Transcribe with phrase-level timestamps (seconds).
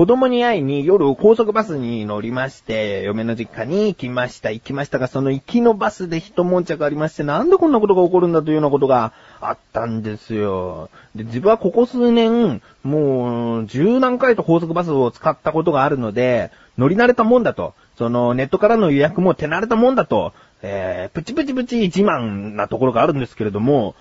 [0.00, 4.50] 子供に会いに夜高速バスに乗りまして、嫁の実家に行きました。
[4.50, 9.12] 行きましたが、その行きのバスで一悶着ありまして、なんでこんなことが起こるんだというようなことが
[9.42, 10.88] あったんですよ。
[11.14, 17.74] で、自分はここ数年、もう、十何回と高速バスを使ったことがあるので、乗り慣れたもんだと。
[17.98, 23.94] その、ネットからの予約も手慣れたもんだと、えー、プチプチプチ自慢なところがあるんですけれども、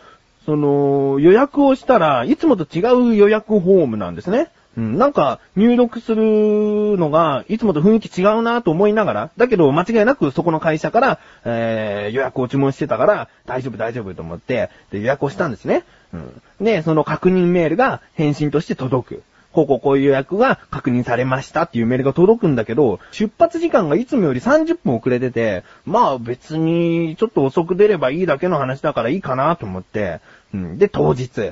[0.46, 4.50] その、予約をしたらいつもと違う予約フォームなんですね。
[4.78, 15.84] うん、なんか、入力するのが、いつもと雰囲気違うなと思いながら、だけど間違いなくそこの会社から、えー、予約を注文してたから、大丈夫大丈夫と思って、で、予約をしたんですね。
[16.14, 16.42] うん。
[16.62, 19.24] で、その確認メールが返信として届く。
[19.52, 30.20] こうこうこういう予約が確認されましたっていうメールが届くんだけど、出発時間がいつもより30分遅れてて、まあ別にちょっと遅く出ればいいだけの話だからいいかなと思って、
[30.54, 31.52] うん、で、当日、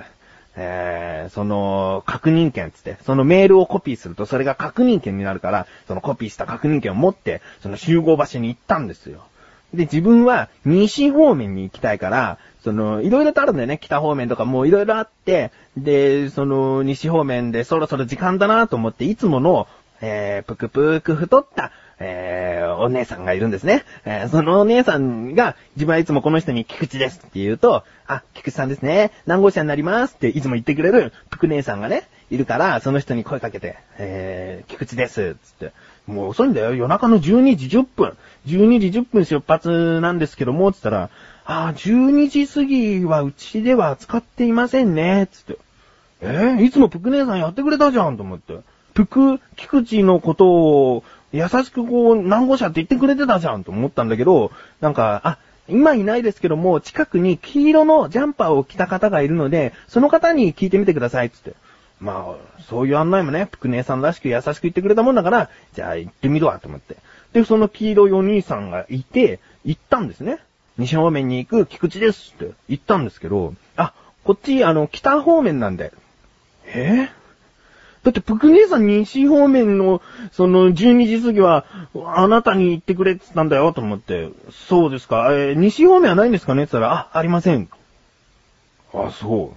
[0.60, 9.28] えー、その、確認券つって、そのメールをコピーするとそれが確認券になるから、そのコピーした確認券を持って、その集合場所に行ったんですよ。
[9.74, 13.78] で、自分は西方面に行きたいから、その、いろいろとあるんだよね。
[13.80, 19.68] 北方面とかもいろいろあって、で、その、西方面でそろそろ時間だなと思って、いつもの、
[20.02, 23.84] えー、ぷくぷく太った、えー、お姉さんがいるんですね。
[24.06, 29.12] えー、そのお姉さんが、自分はいつもこの人に菊池ですって言うと、あ、菊池さんですね。
[29.26, 35.72] 何号車になりますっていつも言ってくれる、ぷく姉さんがね、いるから、その人に声かけて、えー、菊池です、つって。
[36.06, 36.76] もう遅いんだよ。
[36.76, 38.18] 夜中の12時10分。
[38.46, 41.10] 12時10分出発なんですけども、つったら、
[41.46, 45.58] あ、12時過ぎはうちでは使っていませんね、つって。
[46.22, 48.60] えー、いつもぷく姉さんやってくれたじゃん、と思って。
[48.94, 55.38] ぷく、菊池のことを、優しくこう、何号車って言ってくれてたじゃん、と思ったんだけど、なんか、あ、
[55.70, 61.54] 今いないですけども、近くに黄色のジャンパーを着た方がいるので、その方に聞いてみてください、つって。
[62.00, 66.96] まあ、そういう案内もね、ぷく姉さんらしく優しく言ってくれたもんだから、じゃあ行ってみるわ、と思って。
[67.34, 70.40] で、その黄色いお兄さんがいて、行ったんですね。
[70.78, 73.94] 西方面に行く菊池ですって言ったんですけど、あ、
[74.24, 75.92] こっち、あの、北方面なんで。
[76.68, 77.10] え？
[78.08, 80.02] だって、ぷく姉さん西方面の、
[80.32, 81.66] その、12時過ぎは、
[82.16, 84.30] あなたに言ってくれって言ったんだよ、と思って。
[84.70, 85.28] そうですか。
[85.34, 86.64] えー西方面はないんですかね？
[86.64, 87.68] って言ったら、あ、ありません。
[88.94, 89.54] あ、そ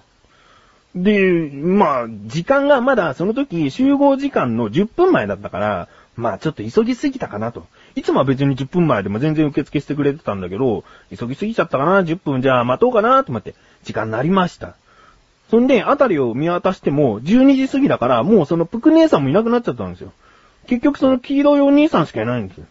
[0.96, 1.00] う。
[1.00, 7.68] で、まあ、時間がまだその時集合時間の10分前だったから、まあちょっと急ぎすぎたかなと。
[7.94, 10.82] いつもは別に10分前でも全然受付してくれてたんだけど、
[11.16, 13.22] 急ぎすぎちゃったかな ?10 分じゃあ待とうかな？
[13.22, 14.74] と思って、時間になりました。
[15.50, 20.12] そんで、あたりを見渡しても、12時過ぎだから、もうそのぷく姉さんもいなくなっちゃったんですよ。
[20.66, 22.66] 結局その黄色いお兄さんしかいないんですよ。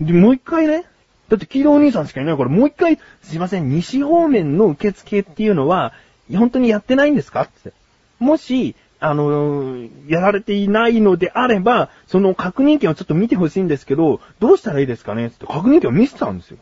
[0.00, 0.84] で、もう一回ね、
[1.28, 5.92] だって黄色いお兄さんしかいないから、もう一回、すいません、西方面の受付っていうのは、
[6.32, 7.72] 本当にやってないんですかって。
[8.20, 16.58] もし、あのやられていないのであれば、その確認券をちょっと見てほしいんですけど、どうしたらいいですかねって確認券を見せたんですよ。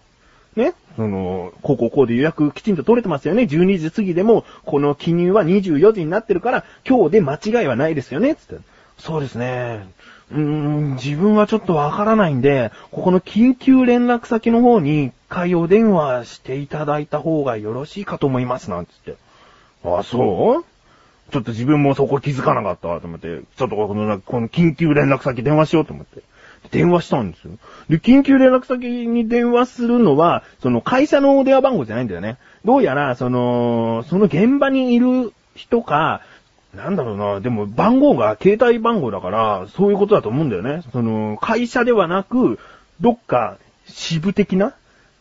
[0.56, 3.44] ねその、こうこうこうで予約きちんと取れてますよね。
[3.44, 8.34] 12時過ぎでも、この記入は24時になってるから、今日で間違いはないですよね。
[8.34, 8.56] つって。
[8.98, 9.88] そうですね。
[10.32, 19.14] うーん、自分はちょっとわからないんで、ここの緊急連絡先の方に一回お電話していただいた方がよろしいかと思います、なんつって。
[19.84, 20.64] あ、そう？
[21.32, 26.22] ちょっと自分もそこ気づかなかったわと思って、ちょっとこの、この緊急連絡先電話しようと思って。
[26.70, 27.52] 電話したんですよ。
[27.88, 32.38] で、緊急連絡先に電話するのは、その会社の電話番号じゃないんだよね。
[32.64, 36.20] どうやら、その、その現場にいる人か、
[36.74, 40.82] なんだろうな、でも番号が携帯番号だから、そういうことだと思うんだよね。
[40.92, 42.60] その、会社ではなく、
[43.00, 43.56] どっか
[43.86, 44.74] 支部的な？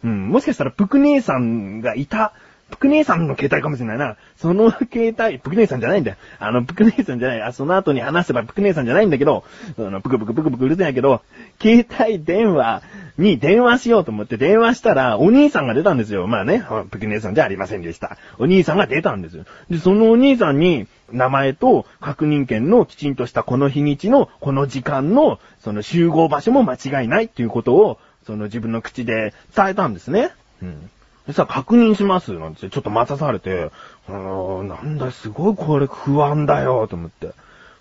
[0.03, 2.33] うん、もしかしたら、ぷく姉さんがいた、
[2.69, 4.16] ぷく姉さんの携帯かもしれないな。
[4.38, 6.18] その携帯、ぷく姉さんじゃないんだよ。
[6.40, 7.41] あの、ぷく姉さんじゃない。
[7.41, 9.44] あ、その後に話せばぷく姉さんじゃないんだけど、
[9.75, 11.22] その、ぷくぷくぷくぷくうるせえんやけど、
[11.61, 12.84] 携帯電話
[13.17, 16.28] に電話しようと思って電話したら、お兄さんが出たんですよ。
[16.28, 18.17] まあね、ぷく姉さんじゃありませんでした。
[18.38, 19.46] お兄さんが出たんですよ。
[19.70, 30.32] で、そのお兄さんに、名前と確認券のきちんとしたこの日にちの、この時間の、その集合場所も間違いないっていうことを、その自分の口で伝えたんですね。
[30.61, 30.90] うん。
[31.29, 33.70] そしたら確認しますなんてちょっと待たされて、
[34.08, 37.34] あのーなんだ、すごいこれ不安だよ、と思って。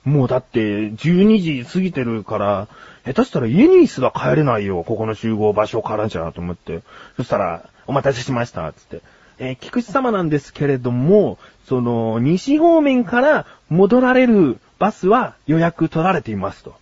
[0.04, 2.68] もうだって、12時過ぎてるから、
[3.06, 6.82] 下手したら家にすら帰れないよ、ここの集合場所からじゃ、と思って。
[7.16, 9.00] そしたら、お待たせしました、つって。
[9.38, 16.74] えー菊池様なんですけれども、その、西方面から戻られるバスは予約取られていますと。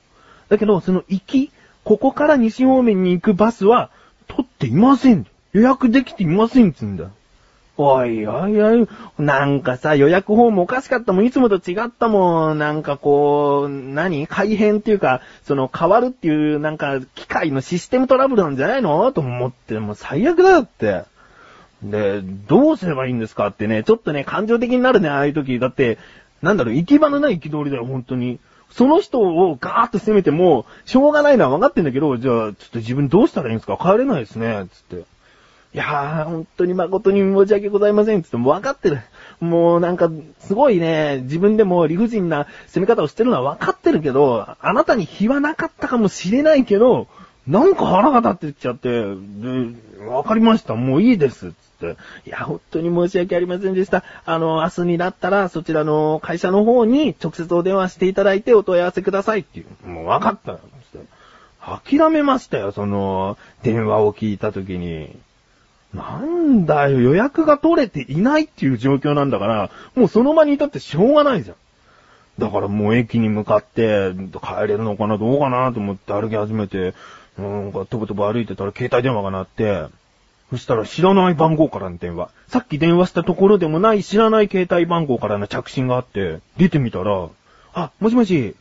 [0.48, 1.52] だけど、その行き、
[1.84, 3.90] ここから西方面に行くバスは
[4.26, 5.28] 取っていません。
[5.56, 7.06] 予約できていませんっ、つんだ。
[7.78, 8.88] おいおいおい、
[9.18, 14.26] なんかさ、予約フォームおかしかったもん、いつもと違ったもん、なんかこう、何？
[14.26, 19.10] 改変っていうか、その変わるっていう、なんか、機械のシステムトラブルなんじゃないの？
[19.12, 21.04] と思って、もう最悪だよって。
[21.82, 25.58] で、どうすればいいんですかってね、ちょっとね、感情的になるね、ああいう時。
[25.58, 25.96] だって、
[26.42, 28.38] なんだろう、行き場のない憤りだよ、本当に。
[28.70, 33.78] その人をガーッと責めても、しょうがないのは分かってんだけど、じゃあ、ちょっと自分どうしたらいいんですか？
[33.80, 35.04] 帰れないですね、つって。
[35.76, 38.22] いやー、本当に誠に申し訳ございません。
[38.22, 38.98] つっても分かってる。
[39.40, 47.08] もうなんか、すごいね、自分でも理不尽な攻め方をしてるのは分かってるけど、あなたに非はなかったかもしれないけど、
[47.46, 50.74] なんか腹が立ってきちゃって、で、分かりました。
[50.76, 51.52] もういいです。
[51.52, 51.96] つって。
[52.24, 54.02] いや、本当に申し訳ありませんでした。
[54.24, 59.86] あの、明日になったら、そちらの会社の方に直接お電話していただいてお問い合わせくださいっていう。
[59.86, 60.58] もう分かった。
[61.82, 65.25] 諦めましたよ、その、電話を聞いた時に。
[65.94, 71.56] なんだよ、予約が取れていないっていう状況なんだから、もうその場にいたってしょうがないじゃん。
[72.38, 74.12] だからもう駅に向かって、
[74.42, 76.94] 帰れるのかな、どうかなと思って歩き始めて、
[77.38, 79.86] なんかとぼとぼ歩いてたら携帯電話が鳴って、
[80.50, 82.30] そしたら知らない番号からの電話。
[82.48, 87.28] さっき電話したところでもない知らない携帯番号からの着信があって、出てみたら、
[87.74, 88.54] あ、もしもし、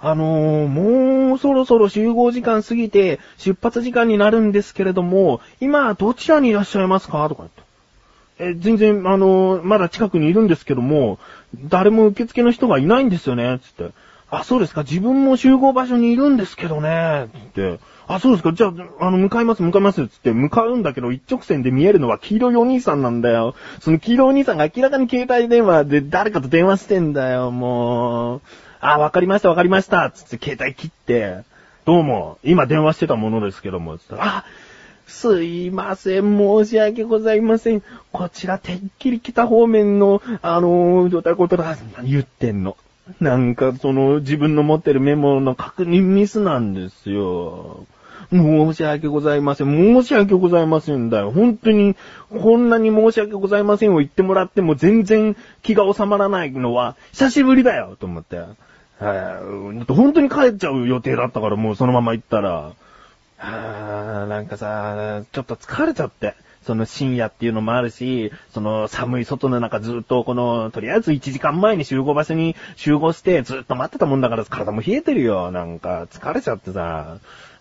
[0.00, 7.26] あのー、もうそろそろ集合時間過ぎて出発時間になるんですけれども、今どちらにいらっしゃいますか？
[7.28, 7.62] とか言って。
[8.36, 11.18] え、全然、あのー、まだ近くにいるんですけども、
[11.68, 13.92] 誰も受付の人がいないんですよね、つって。
[14.28, 17.78] あ、そうですか、自分も集合場所にいるんですけどね、つって。
[18.08, 23.54] あ、そうですか、じゃあ、あの、向かいます、向かいます、つって向かうんだけど、一直線で見えるのは黄色いお兄さんなんだよ。
[23.80, 28.40] その黄色いお兄さんが明らかに携帯電話で誰かと電話してんだよ、もう。
[28.86, 31.38] あ、わかりました、わかりました、つって携帯切って、
[31.86, 34.44] どうも、今電話してたものですけども、つったら、あ、
[35.06, 37.82] すいません、申し訳ございません。
[38.12, 42.76] こちら、てっきり北方面の、あのー、どたことだ、言ってんの？
[43.20, 47.86] なんか、その、自分の持ってるメモの確認ミスなんですよ。
[48.30, 49.66] 申し訳ございません。
[49.68, 51.30] 申し訳ございませんだよ。
[51.30, 51.96] 本当に、
[52.30, 58.42] こんなに申し訳ございませんを言ってもらっても全然気が収まらないのは、久しぶりだよ、と思って。
[58.98, 59.40] は
[59.82, 59.84] い。
[59.92, 62.72] 本当に帰っちゃう予定だったからもうそのまま行ったら、
[63.36, 66.34] はなんかさ、ちょっと疲れちゃって。
[66.64, 75.50] その深夜っていうのもあるし、その寒い外の中ずっとこの、とりあえず1時間前に集合場所に集合してずっと待ってたもんだから体も冷えてるよ。
[75.50, 77.18] なんか疲れちゃってさ。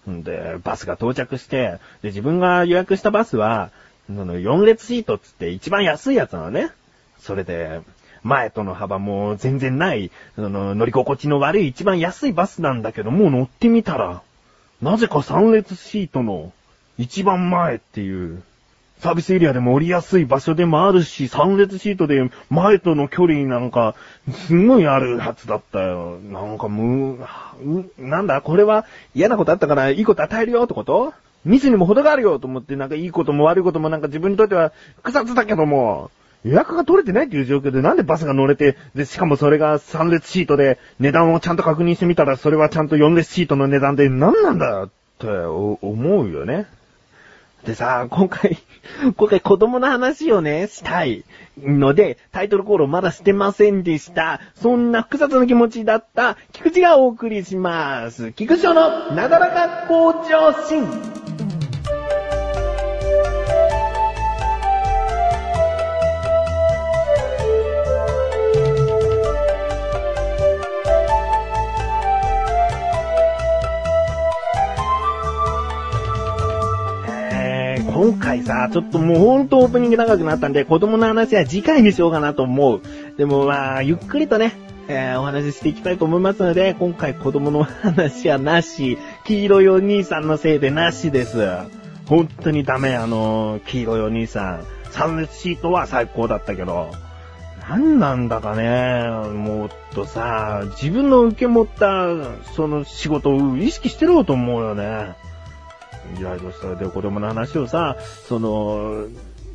[0.10, 3.72] んで、バスが到着して、で、自分が予約したバスは、
[4.08, 6.72] その4列シートっつって一番安いやつなのね。
[7.20, 7.82] それで、
[8.24, 14.22] 前との幅も全然ない、その乗り心地の悪い一番安いバスなんだけど、もう乗ってみたら、
[14.82, 16.52] なぜか3列シートの
[16.98, 18.42] 一番前っていう、
[19.00, 23.96] サービスエリアでも降りやすい場所でもあるし、3列シートで前との距離なんか、
[24.48, 26.20] すごいあるはずだったよ。
[26.20, 27.20] なんかむ、
[27.98, 31.14] なんだこれは嫌なことあったからいいこと与えるよってこと？
[31.44, 36.10] ミスにも程があるよと思って、なんかいいことも悪いこともなんか自分にとっては複雑だけども、
[36.44, 46.68] 予約が取れてないっていう状況でなんでバスが乗れて、で、しかもそれが3列シートで値段をちゃんと確認してみたらそれはちゃんと4列シートの値段で何なんだって思うよね。
[47.66, 48.58] でさ、今回、
[49.16, 51.24] 今回子供の話をね、したい
[51.58, 54.42] ので、タイトルコールをまだしてませんでした。
[54.56, 58.34] そんな複雑な気持ちだった、菊池がお送りします。
[58.34, 61.23] 菊池のなだらか向上心。
[78.44, 82.82] さ、ちょっともうほんとオープニング長くなったんで、子供の話は次回にしようかなと思う。
[83.18, 84.54] でもまあ、ゆっくりとね、
[84.88, 91.38] えー、お話ししていきたいと思いますので、今回子供の話はなし、黄色いお兄さんのせいでなしです。
[92.06, 94.64] 本当にダメ、あのー、黄色いお兄さん。
[94.92, 96.92] サ列シートは最高だったけど、
[97.68, 102.08] 何なんだかね、もっとさ、自分の受け持った、
[102.56, 105.16] その仕事を意識してろうと思うよね。
[106.18, 109.08] いや、どうしたらで子供の話をさ、その、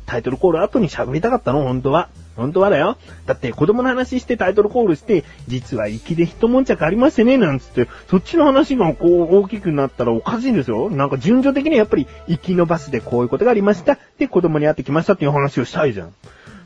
[0.05, 2.09] タイトルコール後に喋りたかったの本当は。
[2.35, 2.97] 本当はだよ。
[3.25, 10.89] だって子供の話してタイトルコールして、実は粋で一悶着ありましてね、なんつって、そっちの話がこう大きくなったらおかしいんですよ。
[10.89, 13.99] なんか順序的にはやっぱり粋のバスでこういうことがありました。
[14.17, 16.13] で、子供に会ってきましたっていう話をしたいじゃん。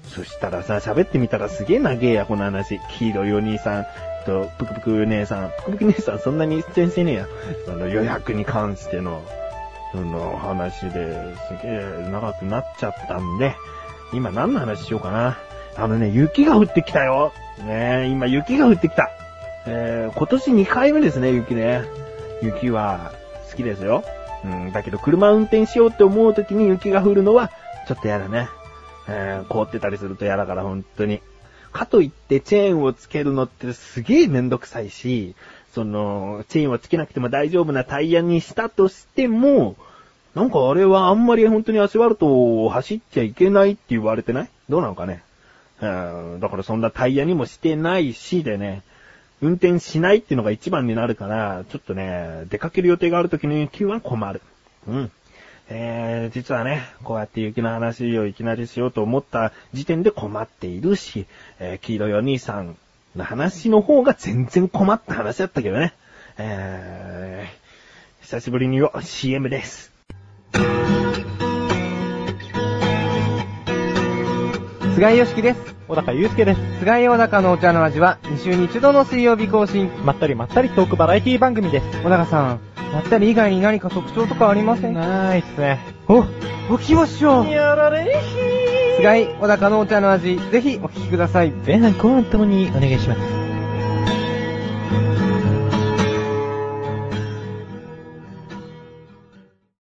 [0.08, 2.80] そしたらさ、喋ってみたらすげえ長えや、この話。
[3.00, 3.86] 黄色いお兄さん
[4.26, 5.50] と、ぷくぷく姉さん。
[5.66, 7.28] ぷくぷく姉さんそんなに出演してねえや。
[7.66, 9.24] その予約に関しての。
[9.94, 13.56] その話ですげえ長くなっちゃったんで、
[14.12, 15.38] 今何の話しようかな。
[15.78, 17.32] あのね、雪が降ってきたよ。
[17.60, 19.10] ねえ今雪が降ってきた。
[19.68, 21.84] えー、今年2回目ですね、雪ね。
[22.42, 23.14] 雪は
[23.52, 24.04] 好きですよ。
[24.44, 27.52] うん、だけど車運転しようって思う時に雪が降るのは、
[27.88, 28.50] ちょっと嫌だね。
[29.08, 31.22] えー、凍ってたりすると嫌だから、本当に。
[31.72, 35.36] かといってチェーンをつけるのってすげえめんどくさいし、
[35.74, 39.76] その、チェーンをつけなくても大丈夫なタイヤにしたとしても、
[40.36, 44.50] なんかあれはあんまり本当にアスファルトを走っちゃいけないって言われてない？
[44.70, 45.24] どうなのかね？
[45.82, 45.86] う
[46.38, 48.84] ん、だからそんなタイヤにもしてないしでね、
[49.42, 54.42] 運転しないっていうのが一番になるから、ちょっとね、出かける予定がある時の雪は困る。
[54.88, 55.12] うん。
[55.70, 61.26] えー、実はね、こうやって雪の話をいきなりしようと思った時点で困っているし、
[61.60, 62.76] えー、黄色いお兄さん
[63.16, 65.94] の話の方が全然困った話だったけどね。
[66.38, 69.92] えー、久しぶりに CM です。
[74.96, 75.76] 菅井よしきです。
[75.88, 76.80] 小高祐介です。
[76.80, 79.92] 菅井小高のお茶の味は2週に1度の水曜日更新。
[80.06, 82.04] まったりまったりトークバラエティ番組です。
[82.04, 82.60] 小高さん、
[82.94, 84.94] まったり以外に何か特徴とかありません？
[84.94, 85.80] ないっすね。
[86.08, 86.24] お、お
[86.80, 87.50] 聞きましょう。
[87.50, 88.53] やられひ
[88.98, 91.52] 菅井小高のお茶の味、ぜひお聞きください。
[91.52, 93.22] 前半後半ともにお願いします。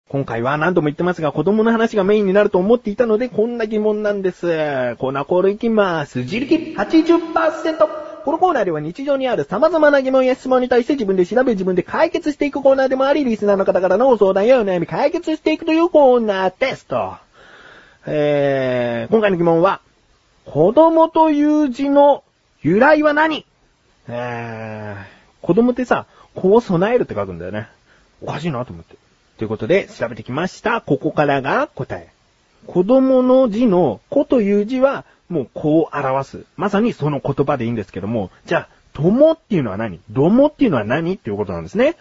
[0.09, 4.47] 今回は何度も言ってますが、子供の話がメインになると思っていたので、こんな疑問なんです。
[4.97, 6.19] コーナーコールいきます。
[6.19, 8.07] 自力80%。
[8.25, 17.26] このコーナーでは日常にある様々な疑問や質問に対して自分で調べ自分で解決していくコーナーでもあり、リスナーの方からの相談やお悩み解決していくというコーナーですと。
[18.09, 19.81] えー、今回の疑問は、
[20.45, 22.23] 子供という字の
[22.61, 23.45] 由来は何？
[24.07, 27.67] えー、子供ってさ、こう備えるって書くんだよね。
[28.21, 28.95] おかしいなと思って。
[29.37, 30.79] ということで、調べてきました。
[30.79, 32.07] ここからが答え。
[32.65, 36.45] 子供の字の子という字は、もうこう表す。
[36.55, 39.99] まさにその言葉でいいんですけども、じゃあ、友っていうのは何？
[40.09, 41.15] どもっていうのは何？
[41.15, 41.95] っていうことなんですね。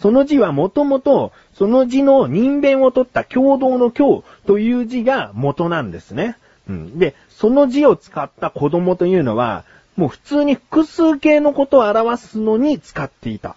[0.00, 6.36] その字はもともと、その字の人弁を取った共同の共という字が元なんですね。
[6.68, 9.64] うん、で、その字を使った子供というのは、
[9.96, 13.56] もう普通に複数形のことを表すのに使っていた。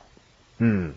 [0.60, 0.96] うん。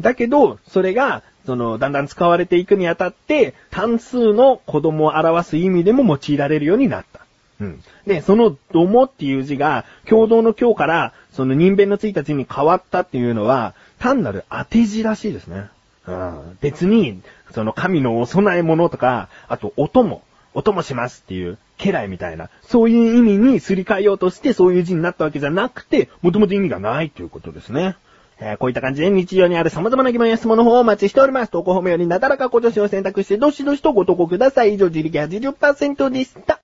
[0.00, 7.20] だけど、それがその、だんだん使われていくにあたって、単数の子供を表す意味でも用いられるようになった。
[7.60, 7.82] うん。
[8.06, 15.68] で、その、どもっていう字が、共同の今日から、その人弁のついた字に変わったっていうのは、単なる当て字らしいですね。
[16.06, 16.58] うん。
[16.60, 17.20] 別に、
[17.52, 20.22] その神のお供え物とか、あと、音も、
[20.54, 27.96] 音もしますっていう、家来みたいな、そういう意味にすり替えようとしてそういう字になったわけじゃなくて、もともと意味がないということですね。
[28.40, 31.50] えー、こういった感じで日常にある様々な疑問や質問の方をお待ちしております。
[31.50, 34.74] 投稿方面よりなだらかご助手を選択して、どしどしとご投稿ください。
[34.74, 36.60] 以上、自力80%でした。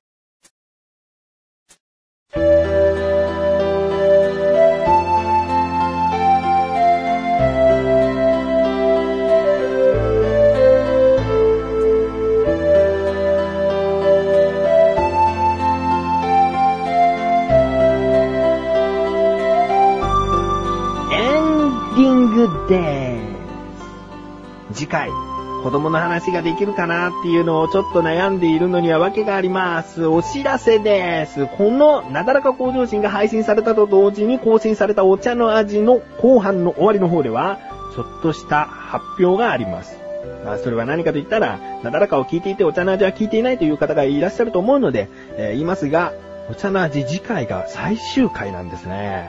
[25.66, 30.06] 子供の話ができるかなっていうのをちょっと悩んでいるのには訳があります。
[30.06, 31.48] お知らせです。
[31.58, 37.58] このなだらか向上心が配信されたと同時に更新されたお茶の味の後半の終わりの方では、
[37.96, 39.98] ちょっとした発表があります。
[40.44, 46.12] まあ、それは何かと言ったら、なだらかを聞いていてお茶の味は聞いていないという方がいらっしゃると思うので、えー、言いますが、
[46.48, 49.28] お茶の味次回が最終回なんですね。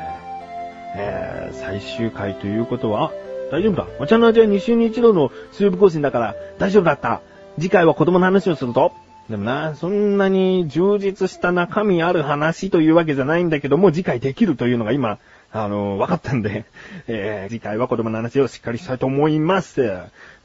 [0.96, 3.12] えー、最終回ということは、
[3.52, 3.88] 大丈夫だ。
[4.00, 7.22] お茶の味は2週に1度の水曜日更新だから大丈夫だった。
[7.56, 8.92] 次回は子供の話をすると
[9.30, 15.20] でもな、そんなに充実した中身ある話というわけじゃないんだけども、次回できるというのが今、
[15.52, 16.66] あの、分かったんで、
[17.08, 19.76] えー、次回は子供の話をしっかりしたいと思います。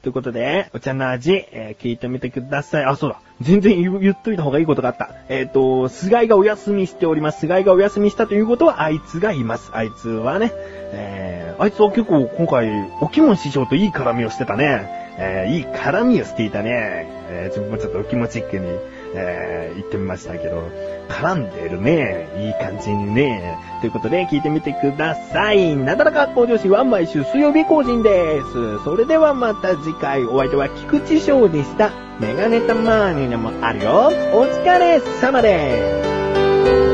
[0.02, 2.85] ということで、お茶の味、えー、聞いてみてください。
[2.85, 3.21] あ、そうだ。
[3.40, 5.11] 全然言っといた方がいいことがあった。
[5.28, 7.40] えっ、ー、と、菅井がお休みしております。
[7.40, 9.71] 菅井がお休みしたということは、あいつがいます。
[9.73, 12.68] あいつはね、えー、あいつは結構今回、
[13.00, 15.01] おきも師匠といい絡みをしてたね。
[15.19, 17.07] えー、いい絡みをしていたね。
[17.28, 18.66] えー、自分もちょっと気持ちっくに、
[19.14, 20.69] えー、言ってみましたけど、
[21.09, 22.28] 絡んでるね。
[22.38, 23.59] いい感じにね。
[23.81, 25.76] ということで、聞いてみてください。
[25.76, 28.85] なだらか向上心は毎週水曜日更新です。
[28.85, 31.90] それではまた次回、お相手は菊池翔でした。
[32.21, 34.12] メガネたまーにでもあるよ。
[34.33, 36.04] お疲れ様で
[36.88, 36.91] す。